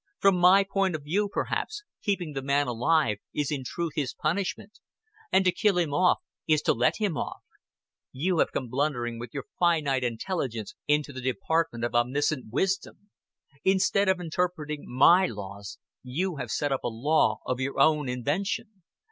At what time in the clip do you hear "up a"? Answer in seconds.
16.71-16.87